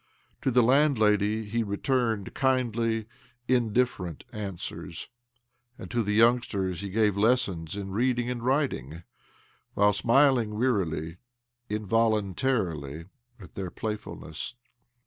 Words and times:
To 0.41 0.49
the 0.49 0.63
landlady 0.63 1.45
he 1.47 1.61
returned 1.61 2.33
kindly, 2.33 3.05
indifferent 3.47 4.23
answers, 4.31 5.09
and 5.77 5.91
to 5.91 6.01
the 6.01 6.15
youngsters 6.15 6.81
he 6.81 6.89
gave 6.89 7.15
lessons 7.15 7.75
in 7.77 7.91
reading 7.91 8.27
and 8.27 8.41
writing, 8.41 9.03
while 9.75 9.93
smiling 9.93 10.57
wearily, 10.57 11.17
involuntarily 11.69 13.05
at 13.39 13.53
their 13.53 13.69
playfulness. 13.69 14.55